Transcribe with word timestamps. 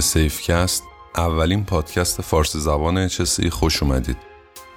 به 0.00 0.04
سیفکست 0.04 0.84
اولین 1.16 1.64
پادکست 1.64 2.22
فارسی 2.22 2.58
زبان 2.60 3.08
HSE 3.08 3.50
خوش 3.50 3.82
اومدید. 3.82 4.16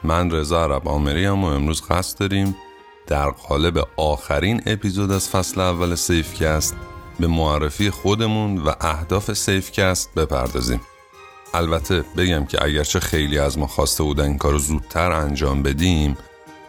من 0.04 0.32
رضا 0.32 0.64
عرب 0.64 0.88
عامری 0.88 1.28
و 1.28 1.36
امروز 1.36 1.82
قصد 1.82 2.20
داریم 2.20 2.56
در 3.08 3.30
قالب 3.30 3.88
آخرین 3.98 4.62
اپیزود 4.66 5.12
از 5.12 5.30
فصل 5.30 5.62
اول 5.62 5.96
سیفکست 5.96 6.76
به 7.20 7.28
معرفی 7.28 7.90
خودمون 7.90 8.58
و 8.58 8.72
اهداف 8.82 9.34
سیفکست 9.34 10.14
بپردازیم. 10.16 10.82
البته 11.54 12.04
بگم 12.18 12.46
که 12.46 12.64
اگرچه 12.64 13.00
خیلی 13.00 13.40
از 13.40 13.58
ما 13.58 13.68
خواسته 13.68 14.04
بودن 14.04 14.24
این 14.24 14.38
کار 14.38 14.52
رو 14.52 14.60
زودتر 14.60 15.12
انجام 15.12 15.64
بدیم 15.64 16.18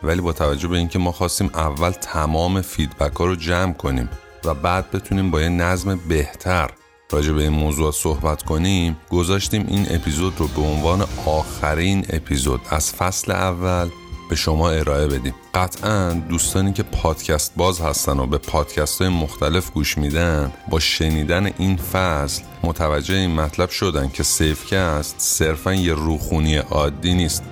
ولی 0.03 0.21
با 0.21 0.33
توجه 0.33 0.69
به 0.69 0.77
اینکه 0.77 0.99
ما 0.99 1.13
خواستیم 1.13 1.51
اول 1.55 1.91
تمام 1.91 2.61
feedback 2.61 3.17
ها 3.17 3.25
رو 3.25 3.37
جمع 3.37 3.73
کنیم 3.73 4.09
و 4.45 4.55
بعد 4.55 4.91
بتونیم 4.91 5.31
با 5.31 5.41
یه 5.41 5.49
نظم 5.49 6.01
بهتر 6.09 6.71
راجع 7.11 7.33
به 7.33 7.43
این 7.43 7.53
موضوع 7.53 7.93
صحبت 7.93 8.43
کنیم 8.43 8.97
گذاشتیم 9.11 9.67
این 9.69 9.87
اپیزود 9.91 10.35
رو 10.39 10.49
به 10.49 10.63
عنوان 10.63 11.07
آخرین 11.27 12.07
اپیزود 12.11 12.61
از 12.71 12.93
فصل 12.93 13.33
اول 13.33 13.89
به 14.31 14.37
شما 14.37 14.71
ارائه 14.71 15.07
بدیم. 15.07 15.35
قطعا 15.55 16.23
دوستانی 16.29 16.73
که 16.73 16.83
پادکست 16.83 17.53
باز 17.57 17.81
هستن 17.81 18.19
و 18.19 18.27
به 18.27 18.39
پادکست 18.39 19.01
های 19.01 19.11
مختلف 19.11 19.71
گوش 19.71 19.99
میدن 19.99 20.53
با 20.71 20.81
شنیدن 20.81 21.51
این 21.59 21.77
فصل 21.77 22.43
متوجه 22.63 23.15
این 23.15 23.35
مطلب 23.35 23.71
شدن 23.71 24.09
که 24.09 24.23
سیفکست 24.23 25.15
صرفا 25.19 25.75
یه 25.75 25.95
روخونی 25.95 26.57
عادی 26.57 27.15
نیست 27.15 27.43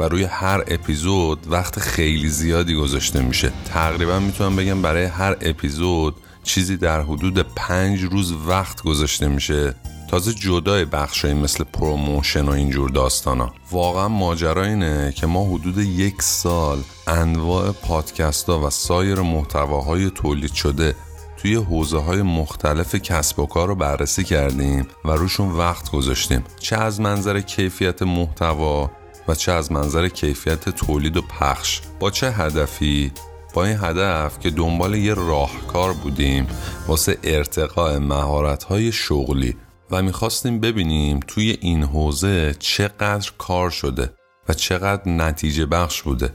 و 0.00 0.04
روی 0.04 0.24
هر 0.24 0.64
اپیزود 0.68 1.38
وقت 1.50 1.78
خیلی 1.78 2.28
زیادی 2.28 2.74
گذاشته 2.74 3.20
میشه. 3.20 3.52
تقریبا 3.64 4.18
می‌تونم 4.18 4.56
بگم 4.56 4.82
برای 4.82 5.04
هر 5.04 5.36
اپیزود 5.40 6.14
چیزی 6.42 6.76
در 6.76 7.00
حدود 7.00 7.38
پنج 7.38 8.02
روز 8.02 8.32
وقت 8.32 8.82
گذاشته 8.82 9.28
میشه. 9.28 9.74
تازه 10.08 10.34
جدای 10.34 10.84
بخشایی 10.84 11.34
مثل 11.34 11.64
promotion 11.64 12.44
و 12.44 12.50
اینجور 12.50 12.90
داستانا. 12.90 13.52
واقعا 13.70 14.08
ماجرا 14.08 14.64
اینه 14.64 15.12
که 15.16 15.26
ما 15.26 15.44
حدود 15.44 15.78
یک 15.78 16.22
سال 16.22 16.82
انواع 17.06 17.72
پادکست 17.72 18.48
ها 18.48 18.66
و 18.66 18.70
سایر 18.70 19.20
محتواهای 19.20 20.10
تولید 20.10 20.52
شده 20.52 20.94
توی 21.36 21.54
حوزه 21.54 21.98
های 21.98 22.22
مختلف 22.22 22.94
کسب 22.94 23.38
و 23.38 23.46
کار 23.46 23.68
رو 23.68 23.74
بررسی 23.74 24.24
کردیم 24.24 24.86
و 25.04 25.10
روشون 25.10 25.50
وقت 25.50 25.90
گذاشتیم. 25.90 26.44
چه 26.60 26.76
از 26.76 27.00
منظر 27.00 27.40
کیفیت 27.40 28.02
محتوا 28.02 28.90
و 29.28 29.34
چه 29.34 29.52
از 29.52 29.72
منظر 29.72 30.08
کیفیت 30.08 30.68
تولید 30.68 31.16
و 31.16 31.22
پخش. 31.22 31.80
با 32.00 32.10
چه 32.10 32.30
هدفی؟ 32.30 33.12
با 33.54 33.64
این 33.64 33.78
هدف 33.80 34.38
که 34.38 34.50
دنبال 34.50 34.94
یه 34.94 35.14
راهکار 35.14 35.92
بودیم 35.92 36.46
واسه 36.86 37.18
ارتقاء 37.24 37.98
مهارت‌های 37.98 38.92
شغلی 38.92 39.56
و 39.90 40.02
می‌خواستیم 40.02 40.60
ببینیم 40.60 41.20
توی 41.26 41.58
این 41.60 41.82
حوزه 41.82 42.54
چقدر 42.58 43.30
کار 43.38 43.70
شده 43.70 44.12
و 44.48 44.52
چقدر 44.52 45.08
نتیجه 45.08 45.66
بخش 45.66 46.02
بوده. 46.02 46.34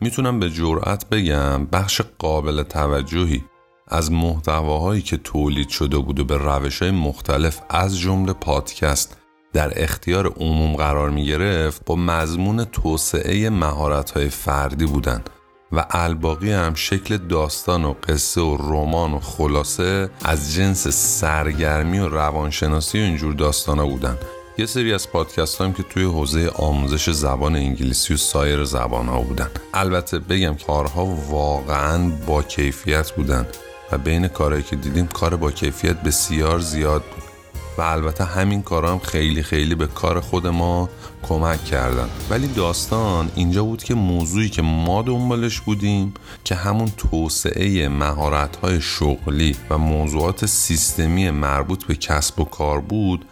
می‌تونم 0.00 0.40
به 0.40 0.50
جرأت 0.50 1.08
بگم 1.08 1.66
بخش 1.66 2.00
قابل 2.18 2.62
توجهی 2.62 3.44
از 3.88 4.12
محتواهایی 4.12 5.02
که 5.02 5.16
تولید 5.16 5.68
شده 5.68 5.98
بود 5.98 6.20
و 6.20 6.24
به 6.24 6.36
روش 6.36 6.82
های 6.82 6.90
مختلف 6.90 7.60
از 7.68 7.98
جمله 7.98 8.32
پادکست 8.32 9.16
در 9.52 9.82
اختیار 9.82 10.26
عموم 10.26 10.76
قرار 10.76 11.10
می 11.10 11.26
گرفت 11.26 11.84
با 11.84 11.96
مضمون 11.96 12.64
توسعه 12.64 13.50
مهارت 13.50 14.10
های 14.10 14.28
فردی 14.28 14.86
بودند 14.86 15.30
و 15.76 15.84
الباقی 15.90 16.52
هم 16.52 16.74
شکل 16.74 17.16
داستان 17.16 17.84
و 17.84 17.94
قصه 18.08 18.40
و 18.40 18.56
رمان 18.56 19.12
و 19.12 19.20
خلاصه 19.20 20.10
از 20.24 20.54
جنس 20.54 20.88
سرگرمی 20.88 21.98
و 21.98 22.08
روانشناسی 22.08 22.98
و 22.98 23.02
اینجور 23.02 23.34
داستانا 23.34 23.86
بودن. 23.86 24.18
یه 24.58 24.66
سری 24.66 24.92
از 24.94 25.10
پادکست 25.10 25.60
هم 25.60 25.72
که 25.72 25.82
توی 25.82 26.04
حوزه 26.04 26.48
آموزش 26.48 27.10
زبان 27.10 27.56
انگلیسی 27.56 28.14
و 28.14 28.16
سایر 28.16 28.64
زبان 28.64 29.08
ها 29.08 29.20
بودن. 29.20 29.50
البته 29.74 30.18
بگم 30.18 30.56
کارها 30.66 31.04
واقعا 31.04 32.10
با 32.26 32.42
کیفیت 32.42 33.10
بودن 33.10 33.46
و 33.92 33.98
بین 33.98 34.28
کارهایی 34.28 34.62
که 34.62 34.76
دیدیم 34.76 35.06
کار 35.06 35.36
با 35.36 35.50
کیفیت 35.50 35.96
بسیار 36.02 36.58
زیاد 36.58 37.02
بود. 37.02 37.23
و 37.78 37.82
البته 37.82 38.24
همین 38.24 38.62
کارا 38.62 38.92
هم 38.92 38.98
خیلی 38.98 39.42
خیلی 39.42 39.74
به 39.74 39.86
کار 39.86 40.20
خود 40.20 40.46
ما 40.46 40.88
کمک 41.22 41.64
کردن. 41.64 42.08
ولی 42.30 42.46
داستان 42.46 43.30
اینجا 43.34 43.64
بود 43.64 43.82
که 43.82 43.94
موضوعی 43.94 44.48
که 44.48 44.62
ما 44.62 45.02
دنبالش 45.02 45.60
بودیم 45.60 46.14
که 46.44 46.54
همون 46.54 46.92
توسعه 46.96 47.88
مهارت 47.88 48.78
شغلی 48.78 49.56
و 49.70 49.78
موضوعات 49.78 50.46
سیستمی 50.46 51.30
مربوط 51.30 51.84
به 51.84 51.94
کسب 51.94 52.40
و 52.40 52.44
کار 52.44 52.80
بود 52.80 53.24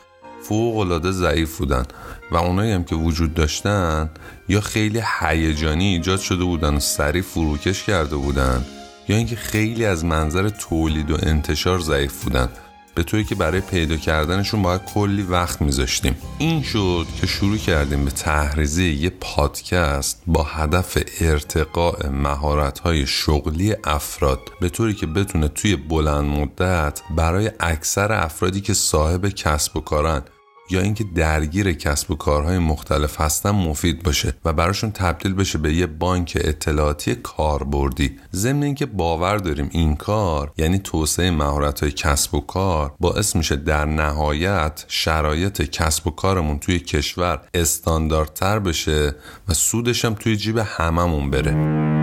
فوق 0.43 0.77
العاده 0.77 1.11
ضعیف 1.11 1.59
بودن 1.59 1.85
و 2.31 2.37
اونایی 2.37 2.73
هم 2.73 2.85
که 2.85 2.95
وجود 2.95 3.35
داشتن 3.35 4.11
یا 4.49 4.61
خیلی 4.61 5.03
هیجانی 5.21 5.85
ایجاد 5.85 6.21
شده 6.21 6.45
بودن 6.45 6.75
و 6.75 6.81
سریع 6.81 7.23
فروکش 7.23 7.83
کرده 7.83 8.17
بودن 8.17 8.65
یا 9.09 9.17
اینکه 9.17 9.37
خیلی 9.37 9.85
از 9.85 10.05
منظر 10.05 10.49
تولید 10.49 11.11
و 11.11 11.17
انتشار 11.23 11.79
ضعیف 11.79 12.25
بودن. 12.25 12.49
به 12.95 13.03
طوری 13.03 13.25
که 13.25 13.35
برای 13.35 13.61
پیدا 13.61 13.97
کردنشون 13.97 14.63
باید 14.63 14.85
کلی 14.85 15.23
وقت 15.23 15.63
میذاشتیم. 15.63 16.17
این 16.39 16.63
شد 16.63 17.07
که 17.21 17.27
شروع 17.27 17.57
کردیم 17.57 18.05
به 18.05 18.11
تحریزی 18.11 18.91
یه 18.91 19.11
پادکست 19.11 20.23
با 20.27 20.43
هدف 20.43 20.99
ارتقاء 21.21 22.11
مهارت‌های 22.11 23.07
شغلی 23.07 23.75
افراد 23.85 24.39
به 24.61 24.69
طوری 24.69 24.95
که 24.95 25.07
بتونه 25.07 25.49
توی 25.49 25.77
بلند 25.77 26.25
مدت 26.25 27.01
برای 27.17 27.51
اکثر 27.61 28.13
افرادی 28.13 28.61
که 28.61 28.75
صاحب 28.75 29.29
کسب 29.29 29.77
و 29.77 29.81
کارن 29.81 30.23
یا 30.71 30.81
اینکه 30.81 31.05
درگیر 31.05 31.73
کسب 31.73 32.11
و 32.11 32.15
کارهای 32.15 32.59
مختلف 32.59 33.21
هستن 33.21 33.51
مفید 33.51 34.03
باشه 34.03 34.35
و 34.45 34.53
براشون 34.53 34.91
تبدیل 34.91 35.35
بشه 35.35 35.59
به 35.59 35.75
یه 35.75 35.87
بانک 35.87 36.39
اطلاعاتی 36.41 37.15
کاربردی. 37.15 38.19
ضمن 38.35 38.63
اینکه 38.63 38.87
باور 38.87 39.37
داریم 39.37 39.69
این 39.73 39.97
کار 39.97 40.53
یعنی 40.57 40.79
توسعه 40.79 41.31
مهارت 41.31 41.81
های 41.81 41.93
کسب 41.93 42.35
و 42.35 42.41
کار 42.41 42.95
باعث 43.01 43.37
میشه 43.37 43.57
در 43.57 43.85
نهایت 43.85 44.85
شرایط 44.89 45.63
کسب 45.63 46.07
و 46.07 46.11
کارمون 46.11 46.59
توی 46.59 46.79
کشور 46.79 47.41
استانداردتر 47.55 48.59
بشه 48.59 49.15
و 49.49 49.55
سودش 49.55 50.05
هم 50.05 50.15
توی 50.15 50.37
جیب 50.37 50.59
هممون 50.59 51.31
بره. 51.31 52.02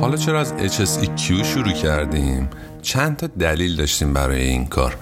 حالا 0.00 0.16
چرا 0.16 0.40
از 0.40 0.52
HSEQ 0.52 1.44
شروع 1.44 1.72
کردیم؟ 1.72 2.50
چند 2.82 3.16
تا 3.16 3.26
دلیل 3.26 3.76
داشتیم 3.76 4.12
برای 4.12 4.42
این 4.42 4.66
کار. 4.66 4.96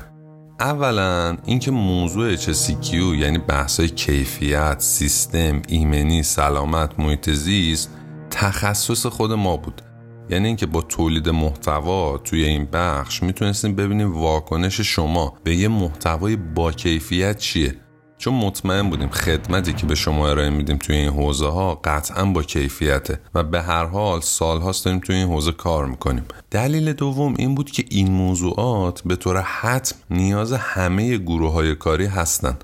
اولا 0.60 1.36
اینکه 1.44 1.70
موضوع 1.70 2.36
HSEQ 2.36 2.94
یعنی 2.94 3.38
بحثای 3.38 3.88
کیفیت، 3.88 4.76
سیستم، 4.78 5.62
ایمنی، 5.68 6.22
سلامت، 6.22 7.00
محیط 7.00 7.30
زیست 7.30 7.90
تخصص 8.30 9.06
خود 9.06 9.32
ما 9.32 9.56
بود. 9.56 9.82
یعنی 10.30 10.46
اینکه 10.46 10.66
با 10.66 10.82
تولید 10.82 11.28
محتوا 11.28 12.18
توی 12.18 12.44
این 12.44 12.68
بخش 12.72 13.22
می‌تونستیم 13.22 13.74
ببینیم 13.74 14.16
واکنش 14.16 14.80
شما 14.80 15.34
به 15.44 15.56
یه 15.56 15.68
محتوای 15.68 16.36
با 16.36 16.72
کیفیت 16.72 17.38
چیه. 17.38 17.74
چون 18.18 18.34
مطمئن 18.34 18.90
بودیم 18.90 19.08
خدمتی 19.08 19.72
که 19.72 19.86
به 19.86 19.94
شما 19.94 20.28
ارائه 20.28 20.50
میدیم 20.50 20.76
توی 20.76 20.96
این 20.96 21.08
حوزه 21.08 21.48
ها 21.48 21.74
قطعا 21.74 22.24
با 22.24 22.42
کیفیته 22.42 23.20
و 23.34 23.42
به 23.42 23.62
هر 23.62 23.84
حال 23.84 24.20
سالهاست 24.20 24.84
داریم 24.84 25.00
توی 25.00 25.16
این 25.16 25.28
حوزه 25.28 25.52
کار 25.52 25.86
می‌کنیم. 25.86 26.24
دلیل 26.50 26.92
دوم 26.92 27.34
این 27.38 27.54
بود 27.54 27.70
که 27.70 27.84
این 27.90 28.10
موضوعات 28.10 29.02
به 29.04 29.16
طور 29.16 29.40
حتم 29.40 29.96
نیاز 30.10 30.52
همه 30.52 31.18
گروه 31.18 31.52
های 31.52 31.74
کاری 31.74 32.06
هستن. 32.06 32.58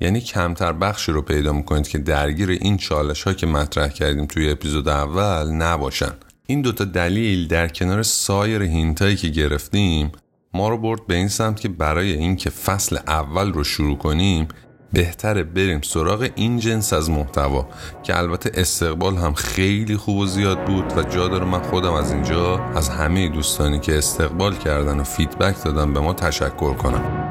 یعنی 0.00 0.20
کمتر 0.20 0.72
بخشی 0.72 1.12
رو 1.12 1.22
پیدا 1.22 1.52
می‌کنید 1.52 1.88
که 1.88 1.98
درگیر 1.98 2.50
این 2.50 2.76
چالش 2.76 3.22
ها 3.22 3.32
که 3.32 3.46
مطرح 3.46 3.88
کردیم 3.88 4.26
توی 4.26 4.50
اپیزود 4.50 4.88
اول 4.88 5.50
نباشن. 5.50 6.12
این 6.46 6.62
دوتا 6.62 6.84
دلیل 6.84 7.48
در 7.48 7.68
کنار 7.68 8.02
سایر 8.02 8.62
هینتایی 8.62 9.16
که 9.16 9.28
گرفتیم 9.28 10.12
ما 10.54 10.68
رو 10.68 10.78
برد 10.78 11.06
به 11.06 11.14
این 11.14 11.28
سمت 11.28 11.60
که 11.60 11.68
برای 11.68 12.12
اینکه 12.12 12.50
فصل 12.50 12.98
اول 13.06 13.52
رو 13.52 13.64
شروع 13.64 13.98
کنیم 13.98 14.48
بهتره 14.92 15.42
بریم 15.42 15.80
سراغ 15.80 16.28
این 16.34 16.58
جنس 16.58 16.92
از 16.92 17.10
محتوا 17.10 17.68
که 18.02 18.18
البته 18.18 18.50
استقبال 18.54 19.16
هم 19.16 19.34
خیلی 19.34 19.96
خوب 19.96 20.16
و 20.16 20.26
زیاد 20.26 20.64
بود 20.64 20.98
و 20.98 21.02
جا 21.02 21.28
داره 21.28 21.44
من 21.44 21.62
خودم 21.62 21.92
از 21.92 22.12
اینجا 22.12 22.58
از 22.58 22.88
همه 22.88 23.28
دوستانی 23.28 23.80
که 23.80 23.98
استقبال 23.98 24.54
کردن 24.54 25.00
و 25.00 25.04
فیدبک 25.04 25.64
دادن 25.64 25.92
به 25.92 26.00
ما 26.00 26.14
تشکر 26.14 26.74
کنم. 26.74 27.30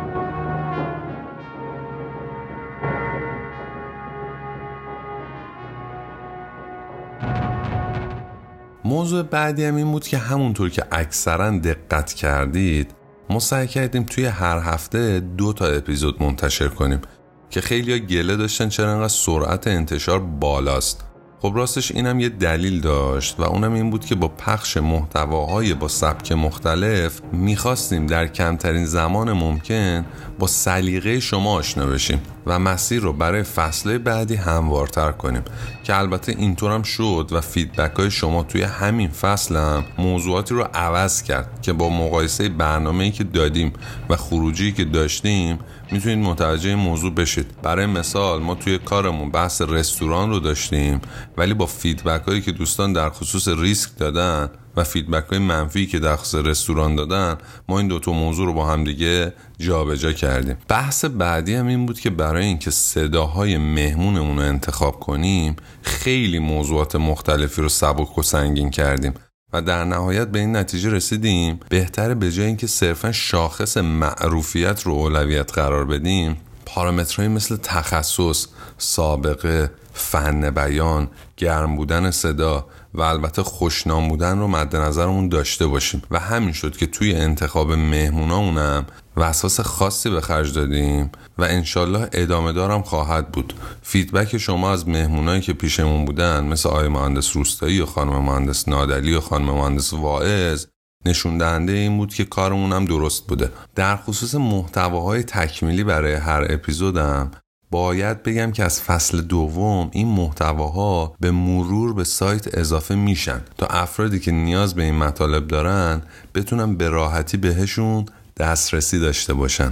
موضوع 8.85 9.23
بعدی 9.23 9.65
هم 9.65 9.75
این 9.75 9.91
بود 9.91 10.07
که 10.07 10.17
همونطور 10.17 10.69
که 10.69 10.85
اکثرا 10.91 11.57
دقت 11.57 12.13
کردید 12.13 12.91
ما 13.29 13.39
سعی 13.39 13.67
کردیم 13.67 14.03
توی 14.03 14.25
هر 14.25 14.59
هفته 14.59 15.19
دو 15.19 15.53
تا 15.53 15.65
اپیزود 15.65 16.23
منتشر 16.23 16.67
کنیم. 16.67 17.01
که 17.49 17.61
خیلی 17.61 17.99
گله 17.99 18.35
داشتن 18.35 18.69
چرا 18.69 18.91
انقدر 18.91 19.07
سرعت 19.07 19.67
انتشار 19.67 20.19
بالاست. 20.19 21.05
خب 21.41 21.51
راستش 21.55 21.91
اینم 21.91 22.19
یه 22.19 22.29
دلیل 22.29 22.81
داشت 22.81 23.39
و 23.39 23.43
اونم 23.43 23.73
این 23.73 23.89
بود 23.89 24.05
که 24.05 24.15
با 24.15 24.27
پخش 24.27 24.77
محتواهای 24.77 25.73
با 25.73 25.87
سبک 25.87 26.31
مختلف 26.31 27.21
می‌خواستیم 27.31 28.07
در 28.07 28.27
کمترین 28.27 28.85
زمان 28.85 29.33
ممکن 29.33 30.05
با 30.39 30.47
سلیقه 30.47 31.19
شما 31.19 31.53
آشنا 31.53 31.85
بشیم 31.85 32.21
و 32.45 32.59
مسیر 32.59 33.01
رو 33.01 33.13
برای 33.13 33.43
فصله 33.43 33.97
بعدی 33.97 34.35
هموارتر 34.35 35.11
کنیم. 35.11 35.41
که 35.83 35.97
البته 35.97 36.35
اینطور 36.37 36.71
هم 36.71 36.83
شد 36.83 37.29
و 37.31 37.41
feedback 37.41 37.95
های 37.95 38.11
شما 38.11 38.43
توی 38.43 38.61
همین 38.61 39.09
فصل 39.09 39.55
هم 39.55 39.85
موضوعاتی 39.97 40.55
رو 40.55 40.67
عوض 40.73 41.23
کرد 41.23 41.61
که 41.61 41.73
با 41.73 41.89
مقایسه 41.89 42.49
برنامه 42.49 43.11
که 43.11 43.23
دادیم 43.23 43.73
و 44.09 44.15
خروجی 44.15 44.71
که 44.71 44.85
داشتیم 44.85 45.59
می‌تونید 45.91 46.25
متوجه 46.25 46.69
این 46.69 46.77
موضوع 46.77 47.13
بشید. 47.13 47.61
برای 47.61 47.85
مثال 47.85 48.41
ما 48.41 48.55
توی 48.55 48.77
کارمون 48.77 49.31
بحث 49.31 49.61
رستوران 49.61 50.29
رو 50.29 50.39
داشتیم 50.39 51.01
ولی 51.37 51.53
با 51.53 51.65
feedback 51.65 52.21
هایی 52.21 52.41
که 52.41 52.51
دوستان 52.51 52.93
در 52.93 53.09
خصوص 53.09 53.47
ریسک 53.47 53.97
دادن 53.97 54.49
و 54.77 54.83
feedback 54.83 55.23
های 55.29 55.39
منفی 55.39 55.87
که 55.87 55.99
در 55.99 56.15
خصوص 56.15 56.45
رستوران 56.45 56.95
دادن 56.95 57.35
ما 57.69 57.79
این 57.79 57.87
دوتا 57.87 58.11
موضوع 58.11 58.45
رو 58.45 58.53
با 58.53 58.65
همدیگه 58.65 59.33
جابجا 59.59 60.11
کردیم. 60.11 60.57
بحث 60.67 61.05
بعدی 61.05 61.55
هم 61.55 61.67
این 61.67 61.85
بود 61.85 61.99
که 61.99 62.09
برای 62.09 62.45
اینکه 62.45 62.71
صداهای 62.71 63.57
مهمونمون 63.57 64.37
رو 64.37 64.43
انتخاب 64.43 64.99
کنیم 64.99 65.55
خیلی 65.81 66.39
موضوعات 66.39 66.95
مختلفی 66.95 67.61
رو 67.61 67.69
سبک 67.69 68.17
و 68.17 68.23
سنگین 68.23 68.69
کردیم. 68.69 69.13
و 69.53 69.61
در 69.61 69.83
نهایت 69.83 70.27
به 70.27 70.39
این 70.39 70.55
نتیجه 70.55 70.89
رسیدیم. 70.89 71.59
بهتره 71.69 72.13
به 72.13 72.31
جای 72.31 72.45
اینکه 72.45 72.67
صرفا 72.67 73.11
شاخص 73.11 73.77
معروفیت 73.77 74.83
رو 74.83 74.93
اولویت 74.93 75.53
قرار 75.53 75.85
بدیم 75.85 76.37
پارامترهایی 76.65 77.29
مثل 77.29 77.57
تخصص، 77.63 78.47
سابقه، 78.77 79.71
فن 79.93 80.49
بیان، 80.49 81.09
گرم 81.37 81.75
بودن 81.75 82.11
صدا 82.11 82.67
و 82.93 83.01
البته 83.01 83.43
خوشنام 83.43 84.07
بودن 84.07 84.39
رو 84.39 84.47
مد 84.47 84.75
نظرمون 84.75 85.29
داشته 85.29 85.67
باشیم. 85.67 86.01
و 86.11 86.19
همین 86.19 86.51
شد 86.51 86.77
که 86.77 86.87
توی 86.87 87.15
انتخاب 87.15 87.71
مهمونامونم 87.71 88.85
و 89.15 89.23
اساس 89.23 89.59
خاصی 89.59 90.09
به 90.09 90.21
خرج 90.21 90.53
دادیم 90.53 91.11
و 91.37 91.43
انشالله 91.43 92.09
ادامه 92.11 92.53
دارم 92.53 92.81
خواهد 92.81 93.31
بود. 93.31 93.53
فیدبک 93.81 94.37
شما 94.37 94.71
از 94.71 94.87
مهمونایی 94.87 95.41
که 95.41 95.53
پیشمون 95.53 96.05
بودن 96.05 96.43
مثل 96.43 96.69
آقای 96.69 96.87
مهندس 96.87 97.35
روستایی 97.35 97.81
و 97.81 97.85
خانم 97.85 98.21
مهندس 98.21 98.67
نادلی 98.67 99.13
و 99.15 99.19
خانم 99.19 99.51
مهندس 99.51 99.93
واعظ 99.93 100.65
نشون 101.05 101.37
دهنده 101.37 101.71
این 101.71 101.97
بود 101.97 102.13
که 102.13 102.25
کارمون 102.25 102.73
هم 102.73 102.85
درست 102.85 103.27
بوده. 103.27 103.51
در 103.75 103.95
خصوص 103.95 104.35
محتواهای 104.35 105.23
تکمیلی 105.23 105.83
برای 105.83 106.13
هر 106.13 106.47
اپیزودم 106.49 107.31
باید 107.71 108.23
بگم 108.23 108.51
که 108.51 108.63
از 108.63 108.81
فصل 108.81 109.21
دوم 109.21 109.89
این 109.91 110.07
محتواها 110.07 111.15
به 111.19 111.31
مرور 111.31 111.93
به 111.93 112.03
سایت 112.03 112.57
اضافه 112.57 112.95
میشن. 112.95 113.41
تا 113.57 113.65
افرادی 113.65 114.19
که 114.19 114.31
نیاز 114.31 114.75
به 114.75 114.83
این 114.83 114.95
مطالب 114.95 115.47
دارن 115.47 116.01
بتونن 116.35 116.75
به 116.75 116.89
راحتی 116.89 117.37
بهشون 117.37 118.05
دسترسی 118.37 118.99
داشته 118.99 119.33
باشن. 119.33 119.71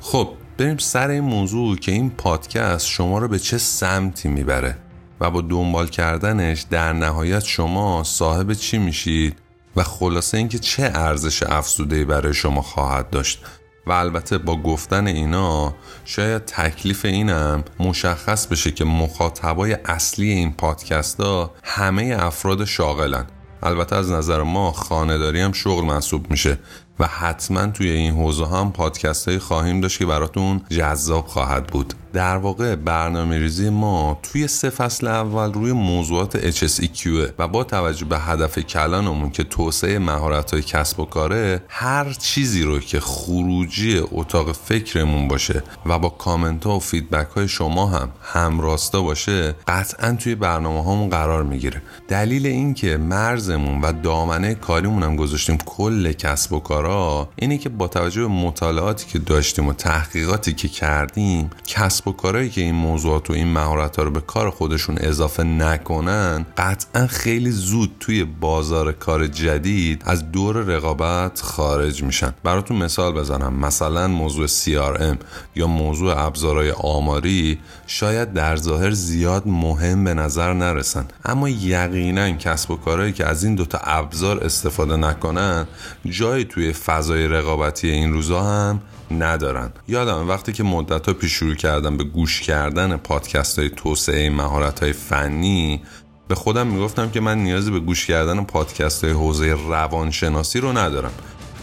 خب 0.00 0.28
بریم 0.58 0.78
سر 0.78 1.08
این 1.08 1.24
موضوع 1.24 1.76
که 1.76 1.92
این 1.92 2.10
پادکست 2.10 2.86
شما 2.86 3.18
رو 3.18 3.28
به 3.28 3.38
چه 3.38 3.58
سمتی 3.58 4.28
می‌بره. 4.28 4.76
و 5.20 5.30
با 5.30 5.40
دنبال 5.40 5.86
کردنش 5.88 6.62
در 6.70 6.92
نهایت 6.92 7.44
شما 7.44 8.04
صاحب 8.04 8.52
چی 8.52 8.78
میشید 8.78 9.36
و 9.76 9.82
خلاصه 9.82 10.38
اینکه 10.38 10.58
چه 10.58 10.90
ارزش 10.94 11.42
افزوده 11.42 12.04
برای 12.04 12.34
شما 12.34 12.62
خواهد 12.62 13.10
داشت. 13.10 13.44
و 13.86 13.92
البته 13.92 14.38
با 14.38 14.56
گفتن 14.56 15.06
اینا 15.06 15.74
شاید 16.04 16.44
تکلیف 16.44 17.04
اینم 17.04 17.64
مشخص 17.78 18.46
بشه 18.46 18.70
که 18.70 18.84
مخاطبای 18.84 19.76
اصلی 19.84 20.30
این 20.30 20.52
پادکست 20.52 21.20
ها 21.20 21.54
همه 21.64 22.16
افراد 22.20 22.64
شاغلن. 22.64 23.26
البته 23.62 23.96
از 23.96 24.10
نظر 24.10 24.42
ما 24.42 24.72
خانه‌داری 24.72 25.40
هم 25.40 25.52
شغل 25.52 25.84
محسوب 25.84 26.30
میشه. 26.30 26.58
و 27.00 27.06
حتما 27.06 27.66
توی 27.66 27.90
این 27.90 28.14
حوزه 28.14 28.46
هم 28.46 28.72
پادکست 28.72 29.28
های 29.28 29.38
خواهیم 29.38 29.80
داشت 29.80 29.98
که 29.98 30.06
براتون 30.06 30.60
جذاب 30.68 31.26
خواهد 31.26 31.66
بود. 31.66 31.94
در 32.12 32.36
واقع 32.36 32.76
برنامه 32.76 33.38
ریزی 33.38 33.70
ما 33.70 34.18
توی 34.22 34.48
سه 34.48 34.70
فصل 34.70 35.06
اول 35.06 35.52
روی 35.52 35.72
موضوعات 35.72 36.50
HSEQ 36.50 37.06
و 37.38 37.48
با 37.48 37.64
توجه 37.64 38.04
به 38.04 38.18
هدف 38.18 38.58
کلانمون 38.58 39.30
که 39.30 39.44
توسعه 39.44 39.98
مهارت 39.98 40.50
های 40.50 40.62
کسب 40.62 41.00
و 41.00 41.04
کاره 41.04 41.62
هر 41.68 42.12
چیزی 42.12 42.62
رو 42.62 42.78
که 42.78 43.00
خروجی 43.00 44.02
اتاق 44.12 44.52
فکرمون 44.52 45.28
باشه 45.28 45.62
و 45.86 45.98
با 45.98 46.08
کامنت 46.08 46.64
ها 46.64 46.76
و 46.76 46.80
feedback 46.80 47.28
های 47.28 47.48
شما 47.48 47.86
هم 47.86 48.08
همراستا 48.22 49.02
باشه 49.02 49.54
قطعا 49.68 50.12
توی 50.12 50.34
برنامه 50.34 50.84
هامون 50.84 51.10
قرار 51.10 51.42
می‌گیره. 51.42 51.82
دلیل 52.08 52.46
اینکه 52.46 52.96
مرزمون 52.96 53.80
و 53.80 53.92
دامنه 53.92 54.54
کاریمون 54.54 55.02
هم 55.02 55.16
گذاشتیم 55.16 55.56
کل 55.56 56.12
کسب 56.12 56.52
و 56.52 56.60
کارا 56.60 56.89
اینه 57.36 57.58
که 57.58 57.68
با 57.68 57.88
توجه 57.88 58.20
به 58.20 58.28
مطالعاتی 58.28 59.06
که 59.06 59.18
داشتیم 59.18 59.68
و 59.68 59.72
تحقیقاتی 59.72 60.52
که 60.52 60.68
کردیم 60.68 61.50
کسب 61.66 62.08
و 62.08 62.12
کارهایی 62.12 62.50
که 62.50 62.60
این 62.60 62.74
موضوعات 62.74 63.30
و 63.30 63.32
این 63.32 63.48
مهارت 63.48 63.96
ها 63.96 64.02
رو 64.02 64.10
به 64.10 64.20
کار 64.20 64.50
خودشون 64.50 64.96
اضافه 65.00 65.42
نکنن 65.42 66.46
قطعا 66.56 67.06
خیلی 67.06 67.50
زود 67.50 67.96
توی 68.00 68.24
بازار 68.24 68.92
کار 68.92 69.26
جدید 69.26 70.02
از 70.06 70.32
دور 70.32 70.56
رقابت 70.56 71.40
خارج 71.40 72.02
میشن. 72.02 72.34
براتون 72.44 72.76
مثال 72.76 73.12
بزنم. 73.12 73.54
مثلا 73.54 74.08
موضوع 74.08 74.46
CRM 74.46 75.16
یا 75.56 75.66
موضوع 75.66 76.18
ابزارهای 76.18 76.70
آماری 76.70 77.58
شاید 77.86 78.32
در 78.32 78.56
ظاهر 78.56 78.90
زیاد 78.90 79.42
مهم 79.46 80.04
به 80.04 80.14
نظر 80.14 80.52
نرسن. 80.52 81.08
اما 81.24 81.48
یقینا 81.48 82.30
کسب 82.30 82.70
و 82.70 82.76
کارهایی 82.76 83.12
که 83.12 83.26
از 83.26 83.44
این 83.44 83.54
دوتا 83.54 83.78
ابزار 83.82 84.44
استفاده 84.44 84.96
نکنن 84.96 85.66
جایی 86.04 86.44
توی 86.44 86.72
فضای 86.86 87.28
رقابتی 87.28 87.90
این 87.90 88.12
روزا 88.12 88.42
هم 88.42 88.82
ندارن. 89.10 89.72
یادم 89.88 90.28
وقتی 90.28 90.52
که 90.52 90.62
مدت 90.62 91.06
ها 91.06 91.12
پیش 91.12 91.32
شروع 91.32 91.54
کردم 91.54 91.96
به 91.96 92.04
گوش 92.04 92.40
کردن 92.40 92.96
پادکست 92.96 93.58
های 93.58 93.70
توسعه 93.70 94.30
مهارت 94.30 94.80
های 94.80 94.92
فنی 94.92 95.82
به 96.28 96.34
خودم 96.34 96.66
می‌گفتم 96.66 97.10
که 97.10 97.20
من 97.20 97.38
نیازی 97.38 97.70
به 97.70 97.80
گوش 97.80 98.06
کردن 98.06 98.44
پادکست 98.44 99.04
های 99.04 99.12
حوزه 99.12 99.56
روانشناسی 99.68 100.60
رو 100.60 100.78
ندارم. 100.78 101.12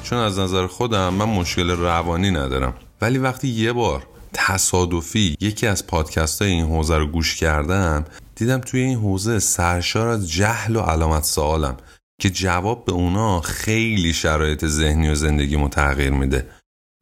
چون 0.04 0.20
از 0.20 0.40
نظر 0.40 0.68
خودم 0.68 1.14
من 1.14 1.26
مشکل 1.26 1.70
روانی 1.70 2.32
ندارم. 2.32 2.74
ولی 3.02 3.18
وقتی 3.18 3.48
یه 3.48 3.74
بار 3.74 4.04
تصادفی 4.34 5.38
یکی 5.40 5.68
از 5.68 5.88
پادکست 5.88 6.42
های 6.42 6.52
این 6.52 6.66
حوزه 6.66 6.98
رو 6.98 7.08
گوش 7.08 7.36
کردم 7.36 8.06
دیدم 8.36 8.60
توی 8.60 8.80
این 8.80 8.98
حوزه 8.98 9.40
سرشار 9.40 10.08
از 10.08 10.32
جهل 10.32 10.76
و 10.76 10.82
علامت 10.82 11.24
سوالم 11.24 11.78
که 12.22 12.30
جواب 12.30 12.86
به 12.86 12.92
اونا 12.92 13.42
خیلی 13.42 14.14
شرایط 14.14 14.66
ذهنی 14.66 15.10
و 15.10 15.16
زندگی 15.16 15.68
تغییر 15.68 16.10
میده. 16.10 16.48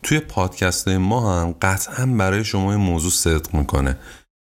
توی 0.03 0.19
پادکست 0.19 0.87
ما 0.87 1.41
هم 1.41 1.55
قطعا 1.61 2.05
برای 2.05 2.43
شما 2.43 2.71
این 2.71 2.81
موضوع 2.81 3.11
صدق 3.11 3.55
می‌کنه. 3.55 3.97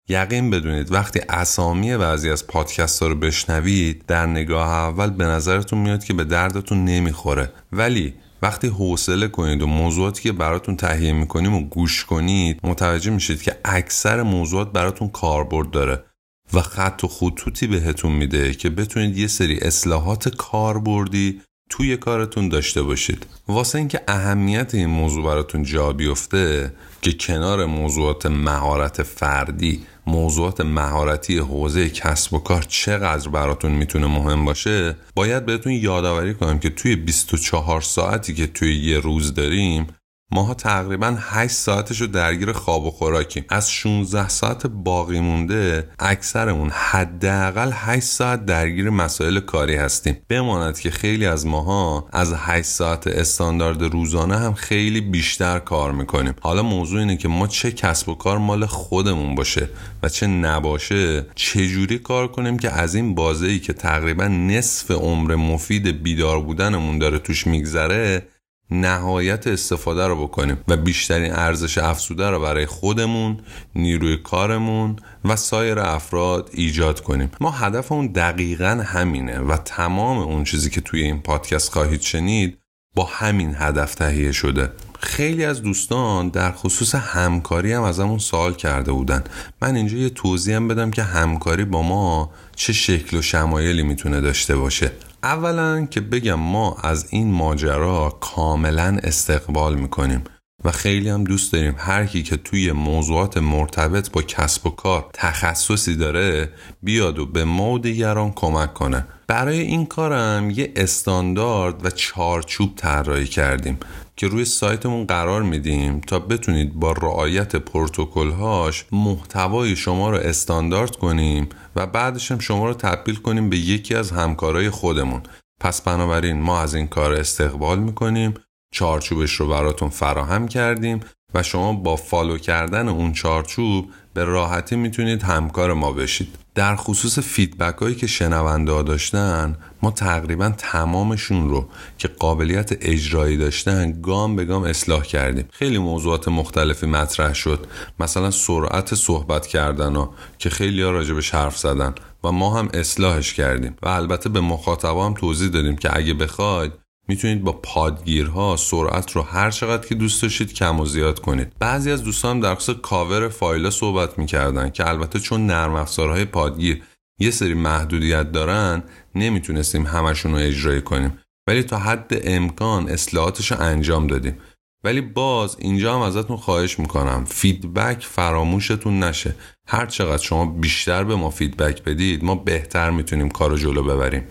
یقین 0.09 0.50
بدونید 0.50 0.93
وقتی 0.93 1.21
اسامی 1.29 1.97
بعضی 1.97 2.31
از 2.31 2.47
پادکست 2.47 3.03
ها 3.03 3.09
رو 3.09 3.15
بشنوید 3.15 4.07
در 4.07 4.27
نگاه 4.27 4.69
اول 4.69 5.11
به 5.11 5.25
نظرتون 5.25 5.79
میاد 5.79 6.05
که 6.05 6.15
به 6.15 6.25
دردتون 6.25 6.85
نمی‌خوره. 6.85 7.53
ولی 7.73 8.15
وقتی 8.43 8.69
حوصله 8.69 9.29
کنید 9.29 9.62
و 9.62 9.67
موضوعاتی 9.67 10.23
که 10.23 10.33
براتون 10.33 10.77
تهیه 10.77 11.12
می‌کنیم 11.12 11.55
و 11.55 11.61
گوش 11.61 12.05
کنید 12.05 12.61
متوجه 12.62 13.11
میشید 13.11 13.43
که 13.43 13.57
اکثر 13.65 14.23
موضوعات 14.23 14.73
براتون 14.73 15.09
کاربرد 15.09 15.71
داره. 15.71 16.05
و 16.52 16.61
خط 16.61 17.05
و 17.05 17.09
خطوطی 17.09 17.67
بهتون 17.67 18.12
میده 18.12 18.55
که 18.55 18.71
بتونید 18.71 19.19
یه 19.19 19.26
سری 19.26 19.59
اصلاحات 19.59 20.28
کاربردی 20.28 21.40
توی 21.71 21.97
کارتون 21.97 22.49
داشته 22.49 22.83
باشید. 22.83 23.26
واسه 23.49 23.78
اینکه 23.78 24.00
اهمیت 24.09 24.75
این 24.75 24.87
موضوع 24.87 25.25
براتون 25.25 25.62
جا 25.62 25.93
بیفته 25.93 26.73
که 27.02 27.12
کنار 27.12 27.64
موضوعات 27.64 28.26
مهارت 28.26 29.02
فردی 29.02 29.83
موضوعات 30.07 30.61
مهارتی 30.61 31.38
حوزه 31.38 31.90
کسب 31.90 32.35
و 32.35 32.38
کار 32.38 32.62
چقدر 32.62 33.28
براتون 33.28 33.73
می‌تونه 33.73 34.07
مهم 34.07 34.45
باشه 34.45 34.97
باید 35.14 35.47
بهتون 35.47 35.73
یادآوری 35.73 36.35
کنم 36.35 36.59
که 36.59 36.71
توی 36.71 36.97
24 36.97 37.81
ساعتی 37.81 38.35
که 38.35 38.47
توی 38.47 38.76
یه 38.76 38.99
روز 38.99 39.35
داریم 39.35 39.87
ماها 40.30 40.54
تقریبا 40.54 41.16
8 41.20 41.54
ساعتش 41.54 42.00
رو 42.00 42.06
درگیر 42.06 42.52
خواب 42.52 42.85
و 42.85 42.90
خوراکیم. 42.90 43.44
از 43.49 43.70
16 43.70 44.28
ساعت 44.28 44.66
باقی 44.66 45.20
مونده 45.20 45.88
اکثرمون 45.99 46.70
حداقل 46.70 47.70
8 47.75 48.06
ساعت 48.06 48.47
درگیر 48.47 48.90
مسائل 48.90 49.40
کاری 49.40 49.76
هستیم. 49.76 50.16
بماند 50.28 50.78
که 50.78 50.90
خیلی 50.90 51.26
از 51.26 51.47
ماها 51.47 52.08
از 52.12 52.35
8 52.37 52.68
ساعت 52.68 53.06
استاندارد 53.06 53.82
روزانه 53.82 54.38
هم 54.38 54.54
خیلی 54.54 55.00
بیشتر 55.00 55.58
کار 55.58 55.92
می‌کنیم. 55.92 56.35
حالا 56.40 56.62
موضوع 56.62 57.00
اینه 57.00 57.16
که 57.16 57.28
ما 57.28 57.47
چه 57.47 57.73
کسب 57.73 58.08
و 58.08 58.14
کار 58.14 58.38
مال 58.38 58.66
خودمون 58.66 59.35
باشه 59.35 59.68
و 60.02 60.08
چه 60.08 60.26
نباشه 60.26 61.26
چجوری 61.35 61.99
کار 61.99 62.28
کنیم 62.28 62.58
که 62.58 62.70
از 62.70 62.94
این 62.94 63.14
بازه 63.14 63.47
ای 63.47 63.58
که 63.58 63.73
تقریبا 63.73 64.25
نصف 64.28 64.90
عمر 64.90 65.35
مفید 65.35 66.02
بیدار 66.02 66.40
بودنمون 66.40 66.99
داره 66.99 67.18
توش 67.18 67.47
میگذره 67.47 68.23
نهایت 68.70 69.46
استفاده 69.46 70.06
رو 70.06 70.26
بکنیم 70.26 70.58
و 70.68 70.76
بیشترین 70.76 71.32
ارزش 71.32 71.78
افزوده 71.78 72.30
رو 72.30 72.40
برای 72.40 72.66
خودمون 72.66 73.40
نیروی 73.75 74.16
کارمون 74.16 74.96
و 75.25 75.37
سایر 75.37 75.78
افراد 75.78 76.50
ایجاد 76.52 77.00
کنیم. 77.00 77.30
ما 77.40 77.50
هدفمون 77.50 78.06
دقیقا 78.06 78.82
همینه 78.87 79.40
و 79.40 79.56
تمام 79.56 80.18
اون 80.18 80.44
چیزی 80.44 80.70
که 80.70 80.80
توی 80.80 81.02
این 81.02 81.20
پادکست 81.20 81.72
خواهید 81.72 82.00
شنید 82.00 82.58
با 82.94 83.04
همین 83.04 83.54
هدف 83.58 83.94
تهیه 83.94 84.32
شده. 84.32 84.72
خیلی 85.00 85.44
از 85.44 85.62
دوستان 85.62 86.28
در 86.28 86.52
خصوص 86.52 86.94
همکاری 86.94 87.72
هم 87.72 87.82
ازمون 87.82 88.18
سوال 88.18 88.54
کرده 88.54 88.92
بودن. 88.92 89.25
من 89.62 89.76
اینجا 89.76 89.96
یه 89.96 90.10
توضیح 90.10 90.56
هم 90.56 90.68
بدم 90.68 90.90
که 90.90 91.02
همکاری 91.02 91.64
با 91.64 91.82
ما 91.82 92.30
چه 92.56 92.72
شکل 92.72 93.16
و 93.16 93.22
شمایلی 93.22 93.82
می‌تونه 93.82 94.20
داشته 94.20 94.56
باشه. 94.56 94.92
اولا 95.22 95.87
که 95.90 96.00
بگم 96.00 96.34
ما 96.34 96.76
از 96.82 97.06
این 97.10 97.32
ماجرا 97.32 98.18
کاملا 98.20 98.98
استقبال 99.02 99.75
می‌کنیم 99.75 100.25
و 100.64 100.72
خیلی 100.72 101.08
هم 101.08 101.25
دوست 101.25 101.52
داریم 101.52 101.75
هر 101.78 102.06
کی 102.06 102.22
که 102.22 102.37
توی 102.37 102.72
موضوعات 102.72 103.38
مرتبط 103.38 104.10
با 104.10 104.22
کسب 104.22 104.66
و 104.66 104.70
کار 104.70 105.10
تخصصی 105.12 105.96
داره 105.96 106.52
بیاد 106.82 107.18
و 107.18 107.26
به 107.26 107.44
ما 107.44 107.70
و 107.70 107.78
دیگران 107.78 108.32
کمک 108.32 108.75
کنه. 108.75 109.06
برای 109.26 109.60
این 109.60 109.87
کارم 109.87 110.50
یه 110.50 110.72
استاندارد 110.76 111.87
و 111.87 111.90
چارچوب 111.90 112.75
طراحی 112.76 113.26
کردیم 113.26 113.78
که 114.16 114.28
روی 114.28 114.44
سایتمون 114.44 115.06
قرار 115.06 115.42
میدیم 115.42 116.00
تا 116.00 116.18
بتونید 116.18 116.75
با 116.75 116.92
رعایت 116.92 117.56
پروتکل‌هاش 117.56 118.84
محتوای 118.92 119.76
شما 119.76 120.10
رو 120.10 120.16
استاندارد 120.16 120.96
کنیم 120.96 121.48
و 121.78 121.87
بعدش 121.87 122.32
هم 122.32 122.38
شما 122.38 122.66
رو 122.66 122.75
تبدیل 122.75 123.16
کنیم 123.16 123.50
به 123.50 123.56
یکی 123.56 123.94
از 123.94 124.11
همکارای 124.11 124.70
خودمون. 124.70 125.23
پس 125.61 125.82
بنابراین 125.82 126.40
ما 126.40 126.61
از 126.61 126.75
این 126.75 126.88
کار 126.88 127.12
استقبال 127.12 127.78
می‌کنیم. 127.78 128.35
چارچوبش 128.75 129.32
رو 129.32 129.49
براتون 129.49 129.88
فراهم 129.88 130.49
کردیم. 130.49 131.00
و 131.35 131.42
شما 131.42 131.73
با 131.73 131.97
follow 131.97 132.38
کردن 132.38 132.88
اون 132.88 133.12
چارچوب 133.12 133.90
به 134.14 134.25
راحتی 134.25 134.76
می‌تونید 134.76 135.23
همکار 135.23 135.73
ما 135.73 135.92
بشید. 135.92 136.28
در 136.54 136.76
خصوص 136.76 137.18
feedback 137.18 137.78
هایی 137.78 137.94
که 137.94 138.06
شنونده 138.06 138.73
ها 138.73 138.82
داشتن 138.82 139.56
ما 139.82 139.90
تقریبا 139.90 140.52
تمامشون 140.58 141.49
رو 141.49 141.68
که 141.99 142.08
قابلیت 142.08 142.73
اجرایی 142.80 143.37
داشتن 143.37 144.00
گام 144.02 144.37
به 144.37 144.44
گام 144.44 144.62
اصلاح 144.62 145.02
کردیم. 145.02 145.49
خیلی 145.52 145.78
موضوعات 145.78 146.28
مختلفی 146.28 146.87
مطرح 146.87 147.35
شد. 147.35 147.66
مثلا 148.00 148.30
سرعت 148.30 148.94
صحبت 148.94 149.47
کردن 149.47 149.97
ها 149.97 150.14
که 150.38 150.50
خیلی 150.50 150.82
ها 150.82 150.90
راجبش 150.90 151.35
حرف 151.35 151.58
زدن 151.58 151.94
و 152.25 152.32
ما 152.32 152.58
هم 152.58 152.68
اصلاحش 152.75 153.35
کردیم. 153.35 153.76
و 153.82 153.88
البته 153.88 154.28
به 154.28 154.40
مخاطبا 154.40 155.06
هم 155.06 155.14
توضیح 155.14 155.49
دادیم 155.49 155.76
که 155.76 155.97
اگه 155.97 156.14
بخواید 156.14 156.73
می‌تونید 157.09 157.45
با 157.45 157.53
پادگیرها 157.53 158.57
سرعت 158.57 159.12
رو 159.12 159.23
هر 159.23 159.50
چقدر 159.50 159.87
که 159.87 159.95
دوست 159.95 160.23
داشتید 160.23 160.55
کم 160.55 160.81
و 160.81 160.87
زیاد 160.87 161.21
کنید. 161.21 161.53
بعضی 161.59 161.91
از 161.91 162.05
دوستان 162.05 162.41
در 162.41 162.55
خصوص 162.55 162.77
کاور 162.83 163.29
فایل 163.29 163.71
صحبت 163.71 164.19
می‌کردن 164.19 164.71
که 164.71 164.88
البته 164.88 165.21
چون 165.21 165.47
نرم 165.47 165.75
افزارهای 165.75 166.25
پادگیر 166.25 166.83
یه 167.21 167.31
سری 167.31 167.55
محدودیت 167.55 168.33
دارن 168.33 168.83
نمی‌تونستیم 169.15 169.87
همشون 169.87 170.33
رو 170.33 170.38
اجرایی 170.38 170.81
کنیم. 170.81 171.19
ولی 171.49 171.62
تا 171.62 171.79
حد 171.79 172.21
امکان 172.25 172.88
اصلاحاتش 172.88 173.53
رو 173.53 173.61
انجام 173.61 174.07
دادیم. 174.07 174.38
ولی 174.85 175.00
باز 175.00 175.57
اینجا 175.59 175.95
هم 175.95 176.00
ازتون 176.00 176.37
خواهش 176.37 176.79
می‌کنم 176.79 177.25
feedback 177.25 178.02
فراموشتون 178.03 179.03
نشه. 179.03 179.35
هر 179.69 179.87
چقدر 179.87 180.23
شما 180.23 180.47
بیشتر 180.47 181.05
به 181.05 181.17
ما 181.17 181.31
feedback 181.30 181.83
بدید 181.83 182.25
ما 182.25 182.35
بهتر 182.35 182.91
می‌تونیم 182.91 183.29
کارو 183.29 183.57
جلو 183.57 183.83
ببریم. 183.83 184.23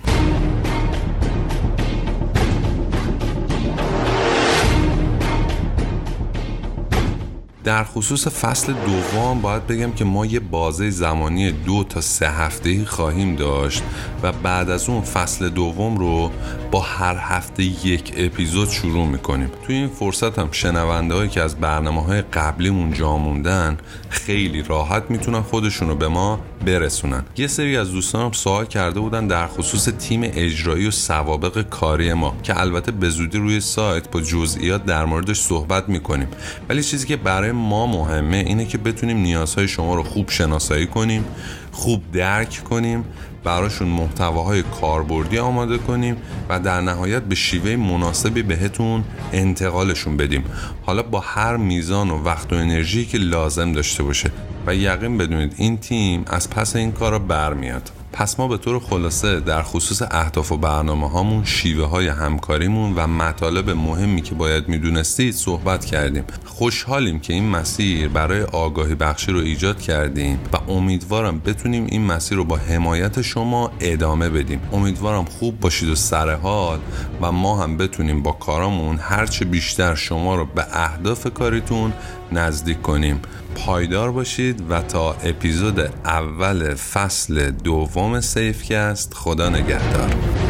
در 7.67 7.83
خصوص 7.83 8.27
فصل 8.27 8.73
دوم 8.73 9.41
باید 9.41 9.67
بگم 9.67 9.91
که 9.91 10.05
ما 10.05 10.25
یه 10.25 10.39
بازه 10.39 10.89
زمانی 10.89 11.51
دو 11.51 11.83
تا 11.83 12.01
سه 12.01 12.29
هفته 12.29 12.85
خواهیم 12.85 13.35
داشت 13.35 13.83
و 14.23 14.31
بعد 14.31 14.69
از 14.69 14.89
اون 14.89 15.01
فصل 15.01 15.49
دوم 15.49 15.97
رو 15.97 16.31
با 16.71 16.79
هر 16.79 17.17
هفته 17.19 17.63
یک 17.63 18.13
اپیزود 18.17 18.69
شروع 18.69 19.07
می‌کنیم. 19.07 19.51
توی 19.65 19.75
این 19.75 19.87
فرصت 19.87 20.39
هم 20.39 20.47
شنونده 20.51 21.15
هایی 21.15 21.29
که 21.29 21.41
از 21.41 21.55
برنامه 21.55 22.03
های 22.03 22.21
قبلیمون 22.21 22.93
جا 22.93 23.17
موندن 23.17 23.77
خیلی 24.09 24.61
راحت 24.61 25.03
می‌تونن 25.09 25.41
خودشون 25.41 25.89
رو 25.89 25.95
به 25.95 26.07
ما 26.07 26.39
برسونن. 26.65 27.23
یه 27.37 27.47
سری 27.47 27.77
از 27.77 27.91
دوستانم 27.91 28.31
سوال 28.31 28.65
کرده 28.65 28.99
بودن 28.99 29.27
در 29.27 29.47
خصوص 29.47 29.89
تیم 29.99 30.21
اجرایی 30.23 30.87
و 30.87 30.91
سوابق 30.91 31.61
کاری 31.61 32.13
ما 32.13 32.35
که 32.43 32.59
البته 32.59 32.91
به 32.91 33.09
زودی 33.09 33.37
روی 33.37 33.59
سایت 33.59 34.11
با 34.11 34.21
جزئیات 34.21 34.85
در 34.85 35.05
موردش 35.05 35.39
صحبت 35.39 35.89
می‌کنیم. 35.89 36.27
ولی 36.69 36.83
چیزی 36.83 37.07
که 37.07 37.15
برای 37.15 37.51
ما 37.51 37.87
مهمه 37.87 38.37
اینه 38.37 38.65
که 38.65 38.77
بتونیم 38.77 39.17
نیازهای 39.17 39.67
شما 39.67 39.95
رو 39.95 40.03
خوب 40.03 40.29
شناسایی 40.29 40.87
کنیم 40.87 41.25
خوب 41.71 42.11
درک 42.11 42.63
کنیم 42.69 43.05
براشون 43.47 43.87
محتواهای 43.87 44.63
کاربردی 44.63 45.37
آماده 45.37 45.77
کنیم 45.77 46.17
و 46.49 46.59
در 46.59 46.81
نهایت 46.81 47.23
به 47.23 47.35
شیوه 47.35 47.75
مناسبی 47.75 48.43
بهتون 48.43 49.03
انتقالشون 49.33 50.17
بدیم. 50.17 50.43
حالا 50.85 51.03
با 51.03 51.19
هر 51.19 51.57
میزان 51.57 52.09
و 52.09 52.23
وقت 52.23 52.53
و 52.53 52.55
انرژی 52.55 53.05
که 53.05 53.17
لازم 53.17 53.71
داشته 53.71 54.03
باشه 54.03 54.31
و 54.67 54.75
یقین 54.75 55.17
بدونید 55.17 55.53
این 55.57 55.77
تیم 55.77 56.25
از 56.27 56.49
پس 56.49 56.75
این 56.75 56.91
کار 56.91 57.11
را 57.11 57.19
برمیاد. 57.19 57.96
پس 58.13 58.39
ما 58.39 58.47
به 58.47 58.57
طور 58.57 58.79
خلاصه 58.79 59.39
در 59.39 59.63
خصوص 59.63 60.01
اهداف 60.11 60.51
و 60.51 60.57
برنامه 60.57 61.09
هامون 61.09 61.45
شیوه 61.45 61.85
های 61.85 62.07
همکاریمون 62.07 62.93
و 62.95 63.07
مطالب 63.07 63.69
مهمی 63.69 64.21
که 64.21 64.35
باید 64.35 64.67
می‌دونستید 64.67 65.33
صحبت 65.33 65.85
کردیم. 65.85 66.23
خوشحالیم 66.45 67.19
که 67.19 67.33
این 67.33 67.49
مسیر 67.49 68.07
برای 68.07 68.41
آگاهی 68.41 68.95
بخشی 68.95 69.31
رو 69.31 69.39
ایجاد 69.39 69.81
کردیم 69.81 70.39
و 70.53 70.71
امیدوارم 70.71 71.39
بتونیم 71.39 71.85
این 71.89 72.05
مسیر 72.05 72.37
رو 72.37 72.43
با 72.43 72.57
حمایت 72.57 73.21
شما 73.21 73.71
ادامه 73.79 74.29
بدیم. 74.29 74.61
امیدوارم 74.73 75.25
خوب 75.25 75.59
باشید 75.59 75.89
و 75.89 75.95
سر 75.95 76.35
حال 76.35 76.79
و 77.21 77.31
ما 77.31 77.63
هم 77.63 77.77
بتونیم 77.77 78.23
با 78.23 78.31
کارامون 78.31 78.97
هرچه 78.97 79.45
بیشتر 79.45 79.95
شما 79.95 80.35
رو 80.35 80.45
به 80.45 80.65
اهداف 80.71 81.27
کاریتون 81.33 81.93
نزدیک 82.31 82.81
کنیم. 82.81 83.19
پایدار 83.65 84.11
باشید 84.11 84.63
و 84.69 84.81
تا 84.81 85.13
اپیزود 85.13 85.79
اول 86.05 86.75
فصل 86.75 87.51
دوم 87.51 88.21
سیفکست 88.21 89.13
خدا 89.13 89.49
نگهدار. 89.49 90.46